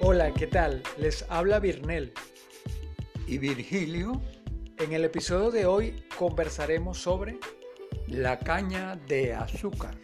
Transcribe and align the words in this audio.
Hola, 0.00 0.34
¿qué 0.36 0.46
tal? 0.46 0.82
Les 0.98 1.24
habla 1.30 1.60
Virnel. 1.60 2.12
¿Y 3.26 3.38
Virgilio? 3.38 4.20
En 4.76 4.92
el 4.92 5.06
episodio 5.06 5.50
de 5.50 5.64
hoy 5.64 6.04
conversaremos 6.18 6.98
sobre 6.98 7.38
la 8.06 8.38
caña 8.38 8.96
de 9.08 9.32
azúcar. 9.32 9.96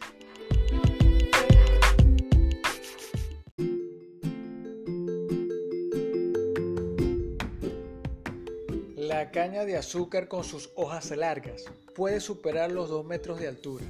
La 9.28 9.32
caña 9.32 9.66
de 9.66 9.76
azúcar 9.76 10.26
con 10.26 10.42
sus 10.42 10.70
hojas 10.74 11.10
largas 11.10 11.64
puede 11.94 12.18
superar 12.18 12.72
los 12.72 12.88
2 12.88 13.04
metros 13.04 13.38
de 13.38 13.46
altura. 13.46 13.84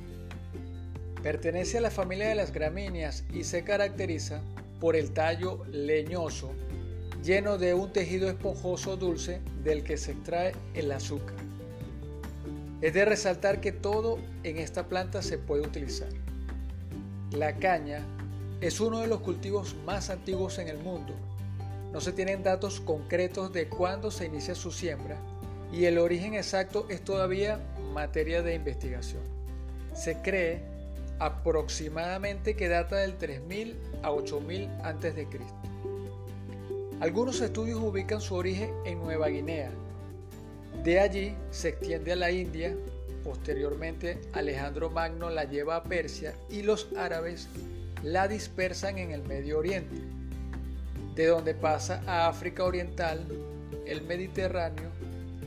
Pertenece 1.23 1.79
a 1.79 1.81
la 1.81 1.93
familia 1.93 2.27
de 2.27 2.35
las 2.35 2.53
gramíneas 2.53 3.23
y 3.33 3.45
se 3.45 3.63
caracteriza 3.63 4.43
por 4.81 4.97
el 4.97 5.13
tallo 5.13 5.65
leñoso 5.67 6.51
lleno 7.23 7.57
de 7.57 7.73
un 7.73 7.93
tejido 7.93 8.29
esponjoso 8.29 8.97
dulce 8.97 9.41
del 9.63 9.85
que 9.85 9.97
se 9.97 10.11
extrae 10.11 10.57
el 10.75 10.91
azúcar. 10.91 11.37
Es 12.81 12.93
de 12.95 13.05
resaltar 13.05 13.61
que 13.61 13.71
todo 13.71 14.19
en 14.43 14.59
esta 14.59 14.89
planta 14.89 15.23
se 15.23 15.39
puede 15.39 15.63
utilizar. 15.63 16.09
La 17.31 17.55
caña 17.59 18.05
es 18.61 18.81
uno 18.81 18.99
de 18.99 19.07
los 19.07 19.21
cultivos 19.21 19.77
más 19.87 20.11
antiguos 20.11 20.59
en 20.59 20.67
el 20.67 20.79
mundo. 20.79 21.15
No 21.93 22.01
se 22.01 22.13
tienen 22.13 22.43
datos 22.43 22.81
concretos 22.81 23.53
de 23.53 23.69
cuándo 23.69 24.11
se 24.11 24.27
inicia 24.27 24.55
su 24.55 24.71
siembra 24.71 25.19
y 25.73 25.85
el 25.85 25.99
origen 25.99 26.35
exacto 26.35 26.87
es 26.89 27.03
todavía 27.03 27.61
materia 27.93 28.43
de 28.43 28.55
investigación. 28.55 29.23
Se 29.95 30.17
cree 30.23 30.63
aproximadamente 31.19 32.55
que 32.55 32.69
data 32.69 32.97
del 32.97 33.17
3000 33.17 33.77
a 34.03 34.13
8000 34.13 34.69
a.C. 34.83 35.27
Algunos 37.01 37.41
estudios 37.41 37.81
ubican 37.81 38.21
su 38.21 38.35
origen 38.35 38.71
en 38.85 38.99
Nueva 38.99 39.29
Guinea. 39.29 39.71
De 40.85 41.01
allí 41.01 41.35
se 41.51 41.71
extiende 41.71 42.13
a 42.13 42.17
la 42.17 42.31
India, 42.31 42.77
posteriormente 43.25 44.21
Alejandro 44.33 44.91
Magno 44.91 45.31
la 45.31 45.45
lleva 45.45 45.77
a 45.77 45.83
Persia 45.83 46.35
y 46.49 46.63
los 46.63 46.89
árabes 46.97 47.49
la 48.03 48.29
dispersan 48.29 48.99
en 48.99 49.11
el 49.11 49.23
Medio 49.23 49.59
Oriente, 49.59 49.97
de 51.19 51.27
donde 51.27 51.53
pasa 51.53 52.03
a 52.07 52.29
África 52.29 52.63
Oriental, 52.63 53.27
el 53.87 54.03
Mediterráneo 54.03 54.89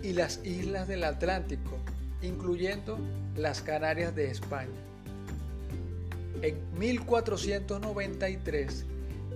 y 0.03 0.11
las 0.11 0.45
islas 0.45 0.89
del 0.89 1.05
Atlántico, 1.05 1.77
incluyendo 2.22 3.00
las 3.38 3.61
Canarias 3.61 4.14
de 4.14 4.30
España. 4.30 4.67
En 6.42 6.58
1493 6.77 8.86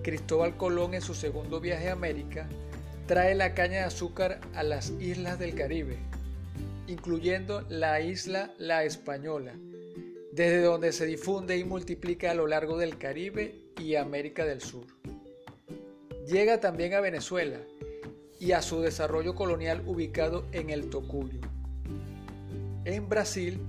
Cristóbal 0.03 0.57
Colón 0.57 0.93
en 0.93 1.01
su 1.01 1.13
segundo 1.13 1.61
viaje 1.61 1.87
a 1.87 1.93
América 1.93 2.49
trae 3.07 3.33
la 3.33 3.53
caña 3.53 3.77
de 3.77 3.85
azúcar 3.85 4.41
a 4.55 4.63
las 4.63 4.89
islas 4.99 5.39
del 5.39 5.55
Caribe, 5.55 5.99
incluyendo 6.87 7.61
la 7.69 8.01
isla 8.01 8.53
La 8.57 8.83
Española, 8.83 9.53
desde 10.33 10.63
donde 10.63 10.91
se 10.91 11.05
difunde 11.05 11.57
y 11.57 11.63
multiplica 11.63 12.31
a 12.31 12.35
lo 12.35 12.45
largo 12.45 12.77
del 12.77 12.97
Caribe 12.97 13.55
y 13.79 13.95
América 13.95 14.43
del 14.43 14.59
Sur. 14.59 14.85
Llega 16.27 16.59
también 16.59 16.93
a 16.93 17.01
Venezuela 17.01 17.57
y 18.39 18.51
a 18.51 18.61
su 18.61 18.81
desarrollo 18.81 19.35
colonial 19.35 19.83
ubicado 19.85 20.45
en 20.51 20.69
el 20.69 20.89
Tocuyo. 20.89 21.39
En 22.83 23.07
Brasil 23.09 23.59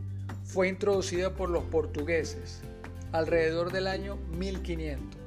fue 0.44 0.68
introducida 0.68 1.34
por 1.34 1.50
los 1.50 1.64
portugueses 1.64 2.62
alrededor 3.12 3.72
del 3.72 3.86
año 3.86 4.16
1500 4.38 5.26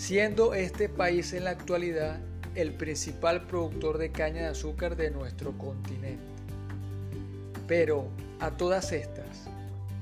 siendo 0.00 0.54
este 0.54 0.88
país 0.88 1.34
en 1.34 1.44
la 1.44 1.50
actualidad 1.50 2.20
el 2.54 2.72
principal 2.72 3.46
productor 3.46 3.98
de 3.98 4.10
caña 4.10 4.40
de 4.40 4.46
azúcar 4.46 4.96
de 4.96 5.10
nuestro 5.10 5.52
continente. 5.58 6.24
Pero 7.68 8.08
a 8.40 8.50
todas 8.50 8.92
estas, 8.92 9.46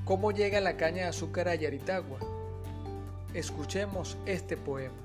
¿cómo 0.05 0.31
llega 0.31 0.61
la 0.61 0.77
caña 0.77 1.03
de 1.03 1.09
azúcar 1.09 1.49
a 1.49 1.55
Yaritagua? 1.55 2.19
Escuchemos 3.33 4.17
este 4.25 4.55
poema. 4.55 4.95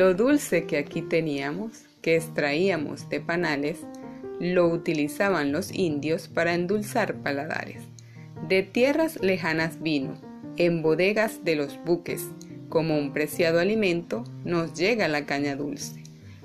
Lo 0.00 0.14
dulce 0.14 0.64
que 0.64 0.78
aquí 0.78 1.02
teníamos, 1.02 1.84
que 2.00 2.16
extraíamos 2.16 3.10
de 3.10 3.20
panales, 3.20 3.80
lo 4.40 4.66
utilizaban 4.66 5.52
los 5.52 5.70
indios 5.72 6.26
para 6.26 6.54
endulzar 6.54 7.16
paladares. 7.16 7.82
De 8.48 8.62
tierras 8.62 9.20
lejanas 9.20 9.82
vino, 9.82 10.14
en 10.56 10.80
bodegas 10.80 11.44
de 11.44 11.54
los 11.54 11.78
buques, 11.84 12.24
como 12.70 12.96
un 12.96 13.12
preciado 13.12 13.60
alimento, 13.60 14.24
nos 14.42 14.72
llega 14.72 15.06
la 15.06 15.26
caña 15.26 15.54
dulce. 15.54 16.02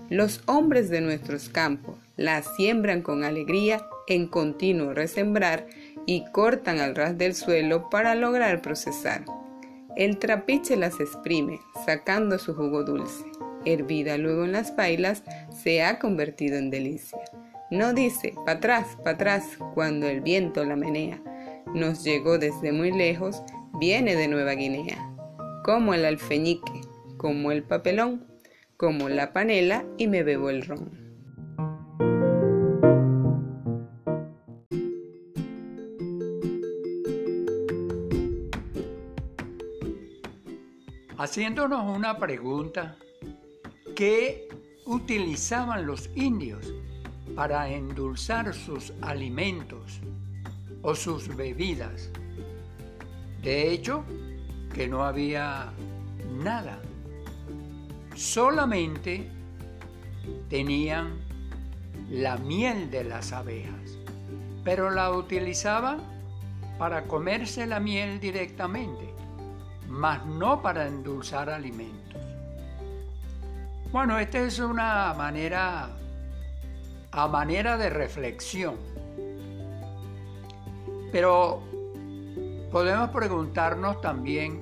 Los 0.09 0.41
hombres 0.47 0.89
de 0.89 0.99
nuestros 0.99 1.47
campos 1.47 1.95
la 2.17 2.43
siembran 2.43 3.01
con 3.01 3.23
alegría 3.23 3.85
en 4.07 4.27
continuo 4.27 4.93
resembrar 4.93 5.65
y 6.05 6.25
cortan 6.33 6.81
al 6.81 6.93
ras 6.93 7.17
del 7.17 7.33
suelo 7.33 7.89
para 7.89 8.15
lograr 8.15 8.61
procesar. 8.61 9.23
El 9.95 10.17
trapiche 10.17 10.75
las 10.75 10.99
exprime, 10.99 11.61
sacando 11.85 12.37
su 12.37 12.53
jugo 12.53 12.83
dulce. 12.83 13.23
Hervida 13.65 14.17
luego 14.17 14.45
en 14.45 14.51
las 14.51 14.71
pailas, 14.71 15.23
se 15.51 15.83
ha 15.83 15.99
convertido 15.99 16.57
en 16.57 16.69
delicia. 16.69 17.19
No 17.71 17.93
dice 17.93 18.33
pa' 18.45 18.53
atrás, 18.53 18.97
pa' 19.03 19.11
atrás 19.11 19.57
cuando 19.73 20.07
el 20.07 20.21
viento 20.21 20.63
la 20.63 20.75
menea. 20.75 21.21
Nos 21.73 22.03
llegó 22.03 22.37
desde 22.37 22.71
muy 22.71 22.91
lejos, 22.91 23.43
viene 23.79 24.15
de 24.15 24.27
Nueva 24.27 24.53
Guinea. 24.53 24.97
Como 25.63 25.93
el 25.93 26.05
alfeñique, 26.05 26.81
como 27.17 27.51
el 27.51 27.63
papelón, 27.63 28.27
como 28.77 29.09
la 29.09 29.33
panela 29.33 29.85
y 29.97 30.07
me 30.07 30.23
bebo 30.23 30.49
el 30.49 30.63
ron. 30.63 31.05
Haciéndonos 41.17 41.97
una 41.97 42.19
pregunta, 42.19 42.97
¿qué 43.95 44.47
utilizaban 44.85 45.87
los 45.87 46.09
indios 46.15 46.73
para 47.35 47.69
endulzar 47.69 48.53
sus 48.53 48.93
alimentos 49.01 49.99
o 50.81 50.95
sus 50.95 51.35
bebidas. 51.35 52.09
De 53.41 53.71
hecho, 53.71 54.03
que 54.73 54.87
no 54.87 55.03
había 55.03 55.71
nada. 56.43 56.79
Solamente 58.15 59.27
tenían 60.49 61.19
la 62.09 62.37
miel 62.37 62.91
de 62.91 63.03
las 63.03 63.33
abejas, 63.33 63.97
pero 64.63 64.91
la 64.91 65.11
utilizaban 65.11 65.99
para 66.77 67.07
comerse 67.07 67.65
la 67.65 67.79
miel 67.79 68.19
directamente, 68.19 69.13
mas 69.87 70.25
no 70.25 70.61
para 70.61 70.87
endulzar 70.87 71.49
alimentos. 71.49 72.24
Bueno, 73.95 74.19
esta 74.19 74.39
es 74.39 74.59
una 74.59 75.13
manera 75.13 75.87
a 77.13 77.27
manera 77.29 77.77
de 77.77 77.89
reflexión. 77.89 78.75
Pero 81.13 81.63
podemos 82.73 83.09
preguntarnos 83.11 84.01
también 84.01 84.59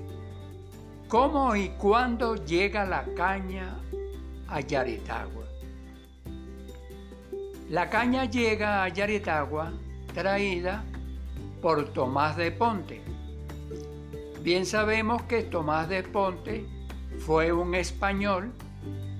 cómo 1.08 1.56
y 1.56 1.70
cuándo 1.70 2.36
llega 2.36 2.85
la 2.85 3.06
caña 3.16 3.76
a 4.50 4.59
Yaritagua. 4.59 5.46
La 7.72 7.90
caña 7.90 8.26
llega 8.26 8.84
a 8.84 8.90
Yaritagua 8.90 9.74
traída 10.14 10.84
por 11.59 11.91
Tomás 11.91 12.38
de 12.38 12.52
Ponte. 12.52 13.02
Bien 14.44 14.68
sabemos 14.68 15.24
que 15.24 15.41
Tomás 15.41 15.90
de 15.90 16.03
Ponte 16.03 16.68
fue 17.18 17.52
un 17.52 17.74
español 17.74 18.53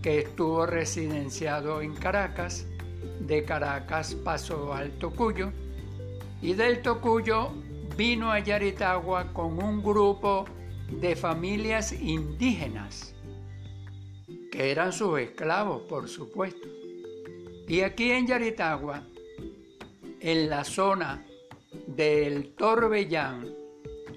que 0.04 0.20
estuvo 0.20 0.66
residenciado 0.66 1.82
en 1.82 1.96
Caracas 1.96 2.68
de 3.22 3.46
Caracas 3.46 4.14
pasó 4.16 4.74
al 4.74 4.92
Tocuyo 5.00 5.52
y 6.42 6.54
del 6.54 6.82
Tocuyo 6.82 7.52
vino 7.96 8.32
a 8.32 8.40
Yaritagua 8.40 9.32
con 9.32 9.64
un 9.64 9.82
grupo 9.82 10.46
de 10.90 11.16
familias 11.16 11.94
indígenas, 11.94 13.16
que 14.52 14.72
eran 14.72 14.92
sus 14.92 15.20
esclavos, 15.20 15.84
por 15.84 16.10
supuesto. 16.10 16.68
Y 17.68 17.80
aquí 17.82 18.12
en 18.12 18.28
Yaritagua, 18.28 19.04
en 20.20 20.50
la 20.50 20.66
zona 20.66 21.26
del 21.88 22.54
Torbellán, 22.56 23.48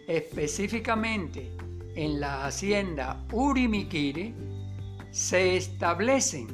específicamente 0.09 1.53
en 1.95 2.21
la 2.21 2.45
hacienda 2.45 3.25
Urimiquiri 3.33 4.35
se 5.17 5.57
establecen 5.57 6.47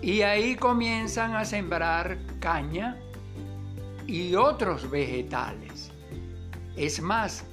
y 0.00 0.22
ahí 0.22 0.54
comienzan 0.54 1.34
a 1.34 1.44
sembrar 1.44 2.16
caña 2.38 2.96
y 4.06 4.36
otros 4.36 4.88
vegetales. 4.88 5.90
Es 6.76 7.00
más, 7.00 7.44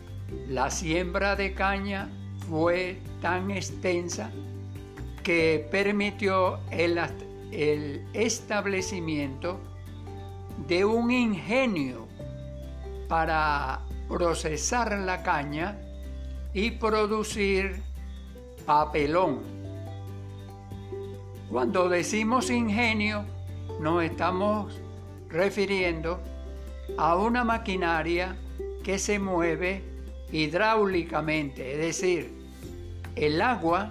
la 0.47 0.69
siembra 0.69 1.35
de 1.35 1.55
caña 1.55 2.11
fue 2.47 2.99
tan 3.23 3.49
extensa 3.49 4.29
que 5.23 5.67
permitió 5.71 6.59
el, 6.69 6.99
el 7.51 8.05
establecimiento 8.13 9.59
de 10.67 10.85
un 10.85 11.09
ingenio 11.09 12.07
para 13.07 13.81
procesar 14.07 14.95
la 14.99 15.23
caña 15.23 15.75
y 16.53 16.69
producir 16.69 17.81
papelón. 18.63 19.50
Cuando 21.51 21.89
decimos 21.89 22.49
ingenio, 22.49 23.25
nos 23.81 24.01
estamos 24.05 24.79
refiriendo 25.27 26.21
a 26.97 27.17
una 27.17 27.43
maquinaria 27.43 28.37
que 28.85 28.97
se 28.97 29.19
mueve 29.19 29.83
hidráulicamente, 30.31 31.73
es 31.73 31.77
decir, 31.77 32.31
el 33.17 33.41
agua 33.41 33.89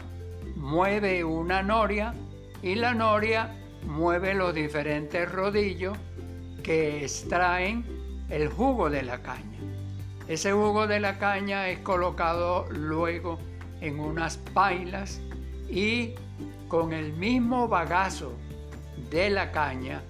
mueve 0.57 1.23
una 1.23 1.63
noria 1.63 2.15
y 2.63 2.77
la 2.77 2.95
noria 2.95 3.55
mueve 3.87 4.33
los 4.33 4.55
diferentes 4.55 5.31
rodillos 5.31 5.99
que 6.63 7.05
extraen 7.05 7.85
el 8.31 8.49
jugo 8.49 8.89
de 8.89 9.03
la 9.03 9.21
caña. 9.21 9.59
Ese 10.29 10.53
jugo 10.53 10.87
de 10.87 10.99
la 10.99 11.19
caña 11.19 11.69
es 11.69 11.81
colocado 11.81 12.65
luego 12.71 13.39
en 13.83 14.01
unas 14.01 14.39
pailas 14.39 15.21
y 15.69 16.15
con 16.71 16.93
el 16.93 17.13
mismo 17.13 17.67
bagazo 17.67 18.33
de 19.11 19.29
la 19.29 19.51
caña, 19.51 20.05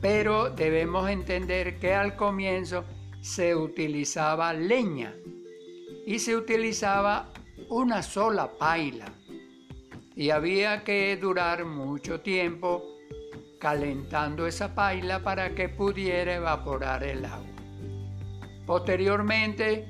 pero 0.00 0.48
debemos 0.48 1.10
entender 1.10 1.78
que 1.78 1.94
al 1.94 2.16
comienzo 2.16 2.84
se 3.20 3.54
utilizaba 3.54 4.54
leña 4.54 5.14
y 6.06 6.18
se 6.18 6.34
utilizaba 6.34 7.28
una 7.68 8.02
sola 8.02 8.50
paila 8.58 9.12
y 10.16 10.30
había 10.30 10.84
que 10.84 11.18
durar 11.18 11.66
mucho 11.66 12.20
tiempo 12.20 12.82
calentando 13.58 14.46
esa 14.46 14.74
paila 14.74 15.22
para 15.22 15.54
que 15.54 15.68
pudiera 15.68 16.34
evaporar 16.34 17.04
el 17.04 17.26
agua. 17.26 17.46
Posteriormente, 18.64 19.86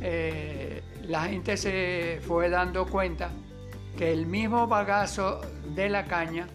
eh, 0.00 0.80
la 1.08 1.24
gente 1.24 1.56
se 1.56 2.20
fue 2.24 2.48
dando 2.50 2.86
cuenta 2.86 3.32
que 3.96 4.12
el 4.12 4.26
mismo 4.26 4.66
bagazo 4.66 5.40
de 5.74 5.88
la 5.88 6.04
caña 6.04 6.48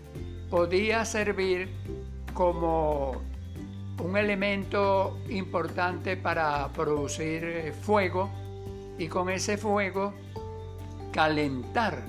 podía 0.50 1.06
servir 1.06 1.70
como 2.34 3.22
un 4.04 4.18
elemento 4.18 5.18
importante 5.30 6.18
para 6.18 6.68
producir 6.70 7.44
eh, 7.44 7.72
fuego 7.74 8.30
y 8.98 9.08
con 9.08 9.30
ese 9.30 9.58
fuego 9.58 10.14
calentar 11.12 12.00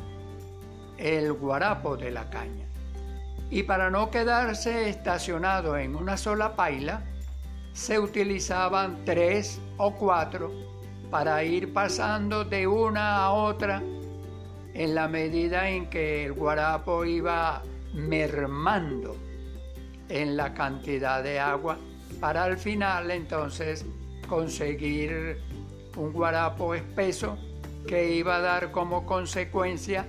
el 0.99 1.33
guarapo 1.33 1.97
de 1.97 2.11
la 2.11 2.29
caña. 2.31 2.67
Y 3.51 3.65
para 3.65 3.91
no 3.91 4.11
quedarse 4.11 4.89
estacionado 4.89 5.77
en 5.77 5.97
una 5.97 6.17
sola 6.17 6.55
paila, 6.55 7.03
se 7.73 7.99
utilizaban 7.99 9.05
tres 9.05 9.61
o 9.77 9.95
cuatro 9.95 10.53
para 11.11 11.43
ir 11.43 11.73
pasando 11.73 12.45
de 12.45 12.67
una 12.67 13.17
a 13.17 13.33
otra 13.33 13.83
en 14.75 14.95
la 14.95 15.09
medida 15.09 15.71
en 15.71 15.89
que 15.91 16.25
el 16.25 16.33
guarapo 16.33 17.05
iba 17.05 17.63
mermando 17.95 19.17
en 20.09 20.37
la 20.37 20.55
cantidad 20.55 21.23
de 21.23 21.39
agua 21.39 21.79
para 22.21 22.45
al 22.45 22.59
final 22.59 23.11
entonces 23.11 23.85
conseguir 24.29 25.39
un 25.97 26.13
guarapo 26.13 26.75
espeso 26.75 27.37
que 27.87 28.15
iba 28.15 28.37
a 28.37 28.41
dar 28.41 28.71
como 28.71 29.07
consecuencia 29.07 30.07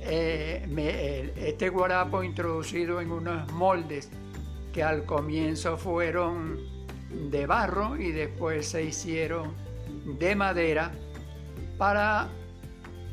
eh, 0.00 1.32
este 1.36 1.68
guarapo 1.70 2.22
introducido 2.22 3.00
en 3.00 3.10
unos 3.10 3.50
moldes 3.52 4.10
que 4.72 4.82
al 4.82 5.04
comienzo 5.04 5.76
fueron 5.78 6.58
de 7.30 7.46
barro 7.46 7.96
y 7.96 8.12
después 8.12 8.68
se 8.68 8.84
hicieron 8.84 9.54
de 10.18 10.34
madera 10.34 10.92
para 11.78 12.28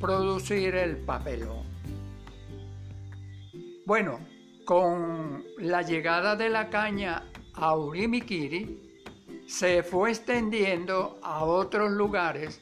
producir 0.01 0.75
el 0.75 0.97
papelón. 0.97 1.63
Bueno, 3.85 4.19
con 4.65 5.43
la 5.59 5.83
llegada 5.83 6.35
de 6.35 6.49
la 6.49 6.69
caña 6.69 7.23
a 7.53 7.75
Urimiquiri, 7.75 8.81
se 9.47 9.83
fue 9.83 10.09
extendiendo 10.09 11.19
a 11.21 11.43
otros 11.43 11.91
lugares 11.91 12.61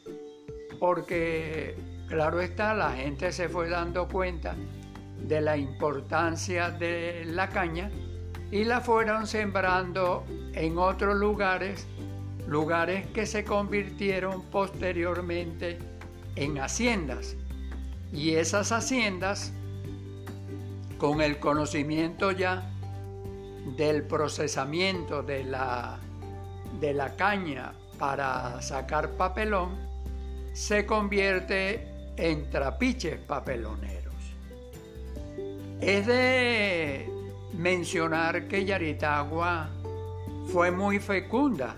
porque, 0.79 1.75
claro 2.07 2.41
está, 2.41 2.73
la 2.73 2.91
gente 2.91 3.31
se 3.31 3.47
fue 3.47 3.69
dando 3.69 4.07
cuenta 4.07 4.55
de 5.17 5.41
la 5.41 5.55
importancia 5.55 6.71
de 6.71 7.23
la 7.25 7.49
caña 7.49 7.89
y 8.51 8.63
la 8.65 8.81
fueron 8.81 9.27
sembrando 9.27 10.25
en 10.53 10.77
otros 10.77 11.15
lugares, 11.15 11.87
lugares 12.47 13.05
que 13.07 13.25
se 13.25 13.43
convirtieron 13.43 14.43
posteriormente 14.49 15.77
en 16.35 16.59
haciendas. 16.59 17.35
Y 18.11 18.31
esas 18.31 18.71
haciendas, 18.71 19.51
con 20.97 21.21
el 21.21 21.39
conocimiento 21.39 22.31
ya 22.31 22.69
del 23.77 24.03
procesamiento 24.03 25.21
de 25.21 25.43
la, 25.43 25.99
de 26.79 26.93
la 26.93 27.15
caña 27.15 27.73
para 27.97 28.61
sacar 28.61 29.11
papelón, 29.11 29.77
se 30.53 30.85
convierte 30.85 31.87
en 32.17 32.49
trapiches 32.49 33.19
papeloneros. 33.19 34.13
Es 35.79 36.07
de 36.07 37.09
mencionar 37.53 38.47
que 38.47 38.65
Yaritagua 38.65 39.69
fue 40.51 40.71
muy 40.71 40.99
fecunda 40.99 41.75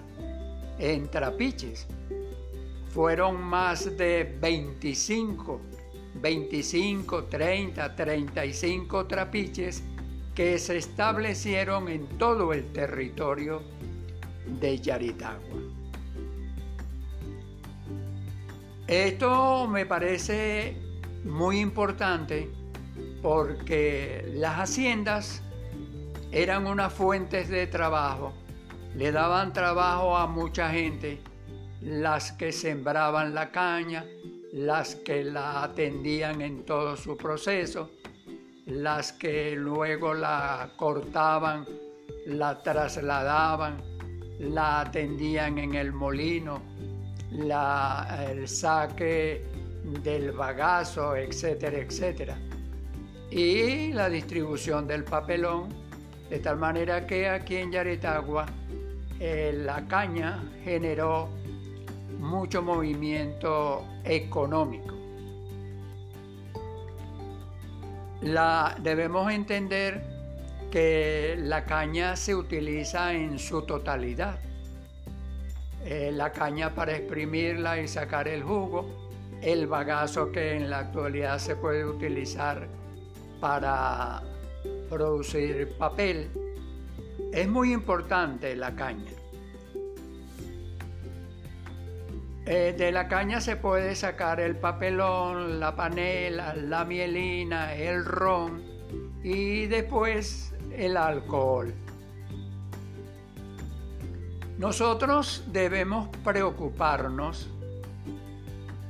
en 0.79 1.09
trapiches. 1.09 1.87
Fueron 2.93 3.41
más 3.41 3.97
de 3.97 4.37
25, 4.41 5.61
25, 6.15 7.23
30, 7.23 7.95
35 7.95 9.07
trapiches 9.07 9.83
que 10.35 10.59
se 10.59 10.77
establecieron 10.77 11.87
en 11.87 12.05
todo 12.17 12.51
el 12.53 12.71
territorio 12.73 13.61
de 14.59 14.77
Yaritagua. 14.79 15.57
Esto 18.87 19.67
me 19.67 19.85
parece 19.85 20.75
muy 21.23 21.59
importante 21.59 22.49
porque 23.21 24.29
las 24.33 24.59
haciendas 24.59 25.41
eran 26.31 26.67
unas 26.67 26.91
fuentes 26.91 27.47
de 27.47 27.67
trabajo, 27.67 28.33
le 28.95 29.11
daban 29.13 29.53
trabajo 29.53 30.17
a 30.17 30.27
mucha 30.27 30.69
gente, 30.71 31.21
las 31.81 32.31
que 32.33 32.51
sembraban 32.51 33.33
la 33.33 33.51
caña, 33.51 34.05
las 34.53 34.95
que 34.95 35.23
la 35.23 35.63
atendían 35.63 36.41
en 36.41 36.63
todo 36.65 36.95
su 36.95 37.17
proceso, 37.17 37.91
las 38.65 39.13
que 39.13 39.55
luego 39.55 40.13
la 40.13 40.71
cortaban, 40.77 41.65
la 42.27 42.61
trasladaban, 42.61 43.81
la 44.39 44.81
atendían 44.81 45.57
en 45.57 45.75
el 45.75 45.91
molino, 45.91 46.61
el 47.31 48.47
saque 48.47 49.43
del 50.03 50.31
bagazo, 50.31 51.15
etcétera, 51.15 51.77
etcétera. 51.77 52.37
Y 53.31 53.93
la 53.93 54.09
distribución 54.09 54.87
del 54.87 55.03
papelón 55.03 55.69
de 56.29 56.39
tal 56.39 56.57
manera 56.57 57.05
que 57.07 57.27
aquí 57.27 57.57
en 57.57 57.71
Yaretagua 57.71 58.45
eh, 59.19 59.53
la 59.65 59.87
caña 59.87 60.43
generó 60.63 61.29
mucho 62.21 62.61
movimiento 62.61 63.85
económico. 64.03 64.95
La, 68.21 68.77
debemos 68.79 69.31
entender 69.31 70.03
que 70.69 71.35
la 71.37 71.65
caña 71.65 72.15
se 72.15 72.35
utiliza 72.35 73.13
en 73.13 73.39
su 73.39 73.63
totalidad. 73.63 74.39
Eh, 75.83 76.11
la 76.13 76.31
caña 76.31 76.75
para 76.75 76.95
exprimirla 76.95 77.81
y 77.81 77.87
sacar 77.87 78.27
el 78.27 78.43
jugo, 78.43 78.85
el 79.41 79.65
bagazo 79.65 80.31
que 80.31 80.55
en 80.55 80.69
la 80.69 80.79
actualidad 80.79 81.39
se 81.39 81.55
puede 81.55 81.83
utilizar 81.83 82.67
para 83.39 84.21
producir 84.87 85.75
papel. 85.79 86.29
Es 87.33 87.47
muy 87.47 87.73
importante 87.73 88.55
la 88.55 88.75
caña. 88.75 89.20
Eh, 92.53 92.75
de 92.77 92.91
la 92.91 93.07
caña 93.07 93.39
se 93.39 93.55
puede 93.55 93.95
sacar 93.95 94.41
el 94.41 94.57
papelón, 94.57 95.57
la 95.61 95.73
panela, 95.73 96.53
la 96.53 96.83
mielina, 96.83 97.73
el 97.73 98.03
ron 98.03 98.61
y 99.23 99.67
después 99.67 100.53
el 100.75 100.97
alcohol. 100.97 101.73
Nosotros 104.57 105.45
debemos 105.47 106.09
preocuparnos 106.25 107.49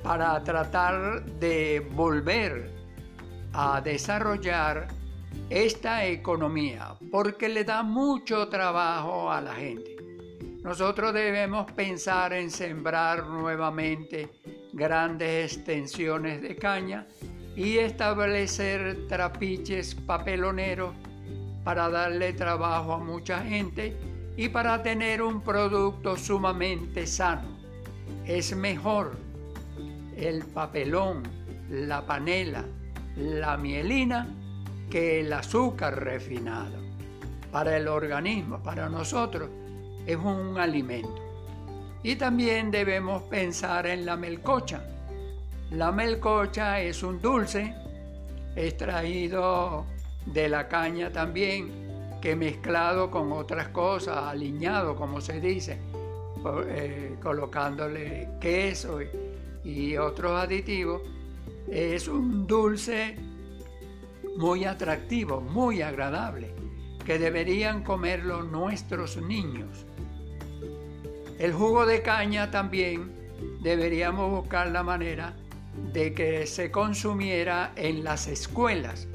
para 0.01 0.43
tratar 0.43 1.23
de 1.23 1.87
volver 1.93 2.71
a 3.53 3.79
desarrollar 3.79 4.87
esta 5.51 6.07
economía 6.07 6.95
porque 7.11 7.47
le 7.47 7.63
da 7.63 7.83
mucho 7.83 8.49
trabajo 8.49 9.31
a 9.31 9.39
la 9.39 9.53
gente. 9.53 9.90
Nosotros 10.63 11.11
debemos 11.13 11.71
pensar 11.71 12.33
en 12.33 12.51
sembrar 12.51 13.25
nuevamente 13.25 14.29
grandes 14.73 15.55
extensiones 15.55 16.41
de 16.43 16.55
caña 16.55 17.07
y 17.55 17.79
establecer 17.79 19.07
trapiches 19.07 19.95
papeloneros 19.95 20.93
para 21.63 21.89
darle 21.89 22.33
trabajo 22.33 22.93
a 22.93 22.99
mucha 22.99 23.43
gente 23.43 23.97
y 24.37 24.49
para 24.49 24.83
tener 24.83 25.23
un 25.23 25.41
producto 25.41 26.15
sumamente 26.15 27.07
sano. 27.07 27.57
Es 28.25 28.55
mejor 28.55 29.17
el 30.15 30.45
papelón, 30.45 31.23
la 31.71 32.05
panela, 32.05 32.63
la 33.15 33.57
mielina 33.57 34.27
que 34.91 35.21
el 35.21 35.33
azúcar 35.33 36.03
refinado. 36.03 36.79
Para 37.51 37.75
el 37.77 37.87
organismo, 37.87 38.61
para 38.63 38.87
nosotros, 38.87 39.49
es 40.05 40.17
un 40.17 40.57
alimento. 40.57 41.15
Y 42.03 42.15
también 42.15 42.71
debemos 42.71 43.23
pensar 43.23 43.85
en 43.87 44.05
la 44.05 44.17
melcocha. 44.17 44.83
La 45.71 45.91
melcocha 45.91 46.81
es 46.81 47.03
un 47.03 47.21
dulce 47.21 47.73
extraído 48.55 49.85
de 50.25 50.49
la 50.49 50.67
caña 50.67 51.11
también, 51.11 52.19
que 52.21 52.35
mezclado 52.35 53.09
con 53.09 53.31
otras 53.31 53.69
cosas, 53.69 54.17
aliñado 54.17 54.95
como 54.95 55.21
se 55.21 55.39
dice, 55.39 55.79
eh, 56.67 57.15
colocándole 57.21 58.29
queso 58.39 58.99
y 59.63 59.97
otros 59.97 60.39
aditivos, 60.39 61.01
es 61.69 62.07
un 62.07 62.45
dulce 62.45 63.15
muy 64.37 64.65
atractivo, 64.65 65.41
muy 65.41 65.81
agradable, 65.81 66.53
que 67.05 67.17
deberían 67.17 67.83
comerlo 67.83 68.43
nuestros 68.43 69.17
niños. 69.17 69.85
El 71.41 71.53
jugo 71.53 71.87
de 71.87 72.03
caña 72.03 72.51
también 72.51 73.11
deberíamos 73.63 74.29
buscar 74.29 74.67
la 74.67 74.83
manera 74.83 75.33
de 75.91 76.13
que 76.13 76.45
se 76.45 76.69
consumiera 76.69 77.73
en 77.75 78.03
las 78.03 78.27
escuelas, 78.27 79.07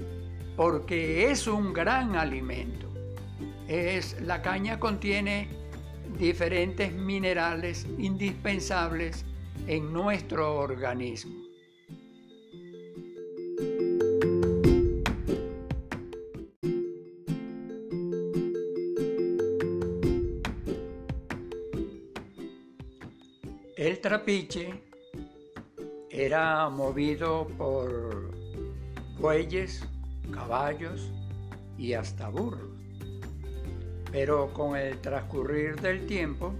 porque 0.57 1.31
es 1.31 1.47
un 1.47 1.73
gran 1.73 2.17
alimento. 2.17 2.93
Es, 3.69 4.21
la 4.23 4.43
caña 4.43 4.81
contiene 4.81 5.49
diferentes 6.19 6.93
minerales 6.93 7.87
indispensables 7.97 9.25
en 9.69 9.93
nuestro 9.93 10.57
organismo. 10.57 11.46
Trapiche 24.07 24.85
era 26.11 26.69
movido 26.69 27.49
por 27.59 28.31
bueyes, 29.19 29.85
caballos 30.31 31.11
y 31.77 31.95
hasta 31.95 32.29
burros. 32.29 32.71
Pero 34.13 34.53
con 34.53 34.77
el 34.77 35.01
transcurrir 35.01 35.81
del 35.81 36.07
tiempo 36.07 36.55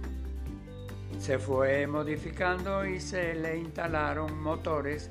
se 1.19 1.39
fue 1.39 1.87
modificando 1.87 2.85
y 2.85 2.99
se 2.99 3.33
le 3.35 3.59
instalaron 3.59 4.37
motores 4.43 5.09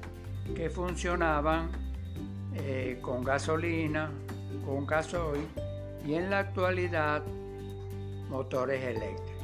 que 0.54 0.68
funcionaban 0.68 1.70
eh, 2.52 2.98
con 3.00 3.24
gasolina, 3.24 4.10
con 4.66 4.84
gasoil 4.86 5.48
y 6.06 6.16
en 6.16 6.28
la 6.28 6.40
actualidad 6.40 7.22
motores 8.28 8.84
eléctricos. 8.84 9.35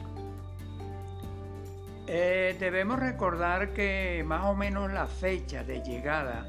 Eh, 2.15 2.55
debemos 2.61 2.99
recordar 2.99 3.73
que 3.73 4.23
más 4.27 4.45
o 4.45 4.55
menos 4.55 4.93
la 4.93 5.07
fecha 5.07 5.65
de 5.65 5.83
llegada 5.83 6.47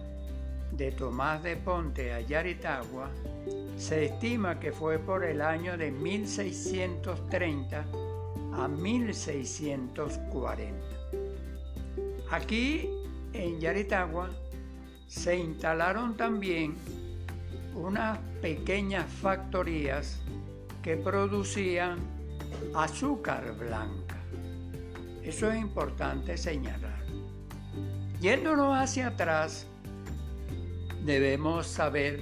de 0.73 0.91
Tomás 0.91 1.41
de 1.41 1.55
Ponte 1.55 2.11
a 2.11 2.19
Yaritagua 2.19 3.09
se 3.77 4.07
estima 4.07 4.59
que 4.59 4.73
fue 4.73 4.99
por 4.99 5.23
el 5.23 5.41
año 5.41 5.77
de 5.77 5.89
1630 5.89 7.85
a 8.55 8.67
1640. 8.67 10.75
Aquí 12.29 12.89
en 13.31 13.61
Yaritagua 13.61 14.31
se 15.07 15.37
instalaron 15.37 16.17
también 16.17 16.75
unas 17.73 18.17
pequeñas 18.41 19.09
factorías 19.09 20.19
que 20.81 20.97
producían 20.97 21.99
azúcar 22.75 23.55
blanca. 23.57 24.02
Eso 25.23 25.49
es 25.49 25.59
importante 25.59 26.37
señalar. 26.37 27.01
Yéndonos 28.19 28.77
hacia 28.77 29.07
atrás, 29.07 29.67
debemos 31.05 31.65
saber 31.67 32.19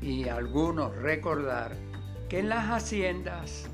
y 0.00 0.28
algunos 0.28 0.96
recordar 0.96 1.76
que 2.28 2.38
en 2.38 2.48
las 2.48 2.66
haciendas 2.68 3.68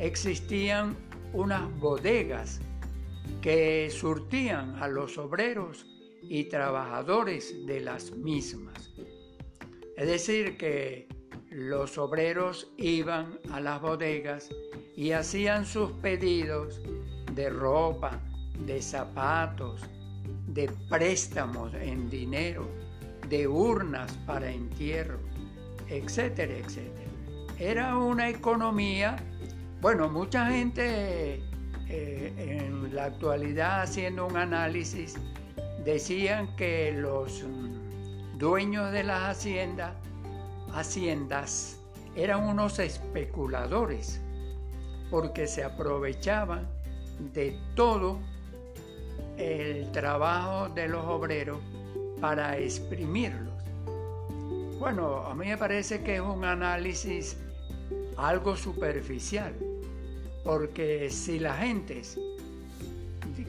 existían 0.00 0.96
unas 1.32 1.70
bodegas 1.78 2.60
que 3.42 3.88
surtían 3.90 4.74
a 4.82 4.88
los 4.88 5.16
obreros 5.18 5.86
y 6.22 6.44
trabajadores 6.44 7.66
de 7.66 7.80
las 7.80 8.10
mismas. 8.10 8.90
Es 9.96 10.06
decir, 10.06 10.56
que 10.56 11.06
los 11.50 11.96
obreros 11.96 12.72
iban 12.76 13.38
a 13.52 13.60
las 13.60 13.80
bodegas 13.80 14.50
y 14.96 15.12
hacían 15.12 15.64
sus 15.64 15.92
pedidos 15.92 16.80
de 17.38 17.50
ropa, 17.50 18.18
de 18.66 18.82
zapatos, 18.82 19.82
de 20.48 20.68
préstamos 20.88 21.72
en 21.74 22.10
dinero, 22.10 22.68
de 23.28 23.46
urnas 23.46 24.10
para 24.26 24.50
entierro, 24.50 25.20
etcétera, 25.88 26.52
etcétera. 26.52 27.10
Era 27.60 27.96
una 27.96 28.28
economía, 28.28 29.14
bueno, 29.80 30.08
mucha 30.08 30.46
gente 30.46 31.40
eh, 31.88 32.60
en 32.60 32.92
la 32.92 33.04
actualidad 33.04 33.82
haciendo 33.82 34.26
un 34.26 34.36
análisis 34.36 35.14
decían 35.84 36.56
que 36.56 36.90
los 36.90 37.44
dueños 38.36 38.90
de 38.90 39.04
las 39.04 39.36
haciendas, 39.36 39.92
haciendas 40.72 41.78
eran 42.16 42.42
unos 42.48 42.80
especuladores 42.80 44.20
porque 45.08 45.46
se 45.46 45.62
aprovechaban 45.62 46.77
de 47.34 47.58
todo 47.74 48.18
el 49.36 49.90
trabajo 49.92 50.68
de 50.70 50.88
los 50.88 51.04
obreros 51.04 51.58
para 52.20 52.58
exprimirlos. 52.58 53.54
Bueno, 54.78 55.26
a 55.26 55.34
mí 55.34 55.46
me 55.46 55.56
parece 55.56 56.02
que 56.02 56.16
es 56.16 56.20
un 56.20 56.44
análisis 56.44 57.36
algo 58.16 58.56
superficial, 58.56 59.54
porque 60.44 61.10
si 61.10 61.38
las 61.38 61.58
gentes 61.58 62.18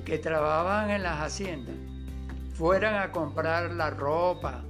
que 0.06 0.18
trabajaban 0.18 0.92
en 0.92 1.04
las 1.04 1.20
haciendas 1.22 1.76
fueran 2.54 2.96
a 2.96 3.12
comprar 3.12 3.72
la 3.72 3.90
ropa 3.90 4.64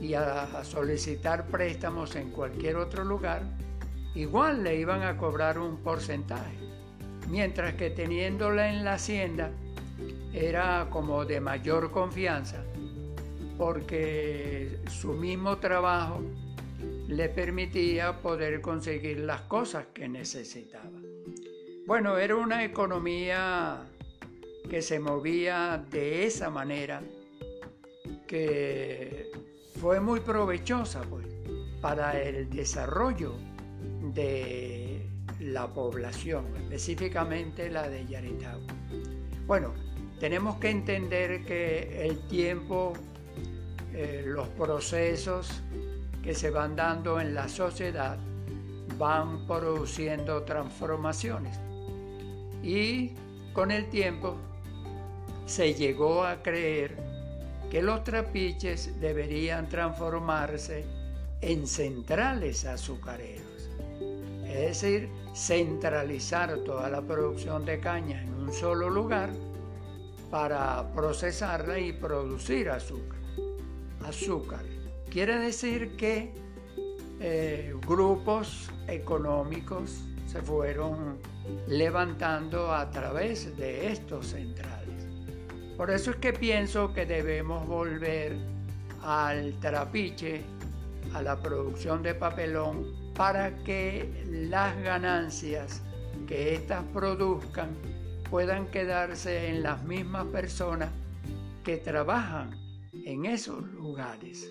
y 0.00 0.14
a 0.14 0.64
solicitar 0.64 1.46
préstamos 1.46 2.16
en 2.16 2.30
cualquier 2.30 2.76
otro 2.76 3.04
lugar, 3.04 3.42
igual 4.14 4.62
le 4.62 4.76
iban 4.76 5.02
a 5.02 5.16
cobrar 5.16 5.58
un 5.58 5.76
porcentaje 5.78 6.69
mientras 7.30 7.74
que 7.74 7.90
teniéndola 7.90 8.70
en 8.70 8.84
la 8.84 8.94
hacienda 8.94 9.50
era 10.32 10.88
como 10.90 11.24
de 11.24 11.40
mayor 11.40 11.90
confianza, 11.90 12.62
porque 13.56 14.78
su 14.88 15.12
mismo 15.12 15.58
trabajo 15.58 16.22
le 17.08 17.28
permitía 17.28 18.20
poder 18.20 18.60
conseguir 18.60 19.20
las 19.20 19.42
cosas 19.42 19.86
que 19.92 20.08
necesitaba. 20.08 20.90
Bueno, 21.86 22.18
era 22.18 22.36
una 22.36 22.64
economía 22.64 23.82
que 24.68 24.82
se 24.82 25.00
movía 25.00 25.84
de 25.90 26.24
esa 26.26 26.50
manera, 26.50 27.02
que 28.28 29.30
fue 29.80 29.98
muy 29.98 30.20
provechosa 30.20 31.02
pues, 31.02 31.26
para 31.80 32.20
el 32.20 32.48
desarrollo 32.48 33.34
de 34.14 34.79
la 35.40 35.66
población, 35.66 36.46
específicamente 36.56 37.70
la 37.70 37.88
de 37.88 38.06
Yaritagua. 38.06 38.74
Bueno, 39.46 39.72
tenemos 40.18 40.56
que 40.56 40.70
entender 40.70 41.44
que 41.44 42.06
el 42.06 42.26
tiempo, 42.28 42.92
eh, 43.94 44.22
los 44.26 44.48
procesos 44.48 45.62
que 46.22 46.34
se 46.34 46.50
van 46.50 46.76
dando 46.76 47.20
en 47.20 47.34
la 47.34 47.48
sociedad 47.48 48.18
van 48.98 49.46
produciendo 49.46 50.42
transformaciones. 50.42 51.58
Y 52.62 53.12
con 53.54 53.70
el 53.70 53.88
tiempo 53.88 54.36
se 55.46 55.74
llegó 55.74 56.24
a 56.24 56.42
creer 56.42 56.96
que 57.70 57.80
los 57.82 58.04
trapiches 58.04 59.00
deberían 59.00 59.68
transformarse 59.68 60.84
en 61.40 61.66
centrales 61.66 62.66
azucareros, 62.66 63.69
es 64.50 64.80
decir, 64.80 65.08
centralizar 65.34 66.58
toda 66.64 66.88
la 66.90 67.00
producción 67.00 67.64
de 67.64 67.78
caña 67.78 68.22
en 68.22 68.34
un 68.34 68.52
solo 68.52 68.90
lugar 68.90 69.30
para 70.30 70.92
procesarla 70.92 71.78
y 71.78 71.92
producir 71.92 72.68
azúcar. 72.68 73.18
Azúcar. 74.04 74.64
Quiere 75.10 75.38
decir 75.38 75.96
que 75.96 76.32
eh, 77.20 77.74
grupos 77.86 78.70
económicos 78.88 80.04
se 80.26 80.40
fueron 80.40 81.18
levantando 81.66 82.72
a 82.72 82.90
través 82.90 83.56
de 83.56 83.92
estos 83.92 84.28
centrales. 84.28 85.06
Por 85.76 85.90
eso 85.90 86.12
es 86.12 86.16
que 86.16 86.32
pienso 86.32 86.92
que 86.92 87.06
debemos 87.06 87.66
volver 87.66 88.36
al 89.02 89.58
trapiche, 89.60 90.42
a 91.14 91.22
la 91.22 91.40
producción 91.40 92.02
de 92.02 92.14
papelón, 92.14 92.99
para 93.20 93.54
que 93.64 94.08
las 94.30 94.74
ganancias 94.82 95.82
que 96.26 96.54
éstas 96.54 96.82
produzcan 96.90 97.68
puedan 98.30 98.66
quedarse 98.68 99.50
en 99.50 99.62
las 99.62 99.84
mismas 99.84 100.24
personas 100.28 100.88
que 101.62 101.76
trabajan 101.76 102.58
en 103.04 103.26
esos 103.26 103.62
lugares. 103.74 104.50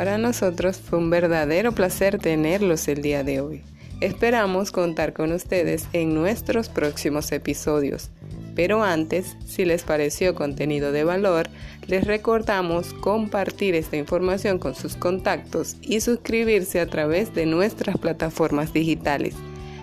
Para 0.00 0.16
nosotros 0.16 0.78
fue 0.78 0.98
un 0.98 1.10
verdadero 1.10 1.72
placer 1.72 2.16
tenerlos 2.16 2.88
el 2.88 3.02
día 3.02 3.22
de 3.22 3.42
hoy. 3.42 3.62
Esperamos 4.00 4.72
contar 4.72 5.12
con 5.12 5.30
ustedes 5.30 5.88
en 5.92 6.14
nuestros 6.14 6.70
próximos 6.70 7.30
episodios. 7.32 8.08
Pero 8.56 8.82
antes, 8.82 9.36
si 9.44 9.66
les 9.66 9.82
pareció 9.82 10.34
contenido 10.34 10.90
de 10.90 11.04
valor, 11.04 11.50
les 11.86 12.06
recordamos 12.06 12.94
compartir 12.94 13.74
esta 13.74 13.98
información 13.98 14.58
con 14.58 14.74
sus 14.74 14.96
contactos 14.96 15.76
y 15.82 16.00
suscribirse 16.00 16.80
a 16.80 16.86
través 16.86 17.34
de 17.34 17.44
nuestras 17.44 17.98
plataformas 17.98 18.72
digitales. 18.72 19.34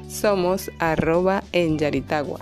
Somos 0.09 0.71
arroba 0.79 1.43
en 1.51 1.77
Yaritagua. 1.77 2.39